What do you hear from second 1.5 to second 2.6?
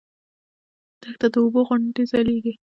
غوندې ځلېدله.